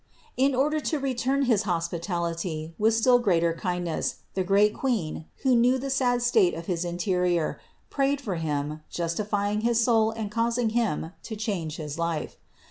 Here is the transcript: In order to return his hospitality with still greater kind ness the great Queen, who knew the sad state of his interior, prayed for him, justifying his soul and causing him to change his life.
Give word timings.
In 0.35 0.55
order 0.55 0.79
to 0.79 0.97
return 0.97 1.43
his 1.43 1.61
hospitality 1.61 2.73
with 2.79 2.95
still 2.95 3.19
greater 3.19 3.53
kind 3.53 3.85
ness 3.85 4.15
the 4.33 4.43
great 4.43 4.73
Queen, 4.73 5.25
who 5.43 5.55
knew 5.55 5.77
the 5.77 5.91
sad 5.91 6.23
state 6.23 6.55
of 6.55 6.65
his 6.65 6.83
interior, 6.83 7.59
prayed 7.91 8.19
for 8.19 8.37
him, 8.37 8.81
justifying 8.89 9.61
his 9.61 9.79
soul 9.83 10.09
and 10.09 10.31
causing 10.31 10.69
him 10.71 11.11
to 11.21 11.35
change 11.35 11.75
his 11.75 11.99
life. 11.99 12.35